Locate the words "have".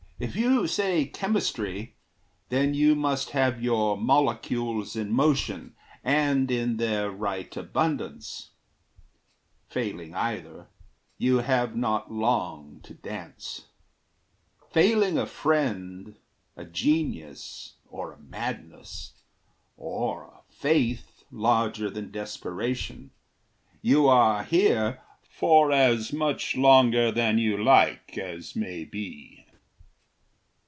3.31-3.59, 11.39-11.75